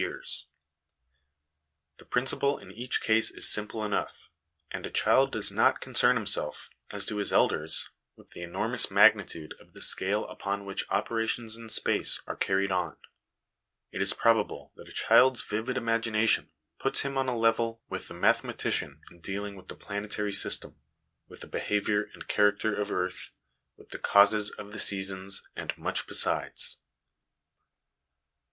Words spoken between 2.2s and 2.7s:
A. 278 HOME EDUCATION The principle